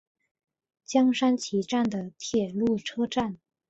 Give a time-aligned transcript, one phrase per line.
[0.83, 3.37] 江川崎站的铁路车站。